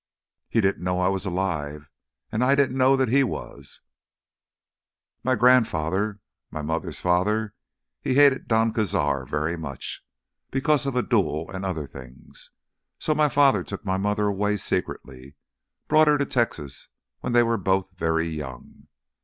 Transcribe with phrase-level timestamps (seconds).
[0.49, 1.87] "He didn't know I was alive,
[2.31, 3.81] and I didn't know that he was.
[5.21, 10.03] My grandfather—my mother's father—he hated Don Cazar very much,
[10.49, 12.49] because of a duel and other things.
[12.97, 15.35] So my father took my mother away secretly,
[15.87, 16.87] brought her to Texas
[17.19, 18.87] when they were both very young.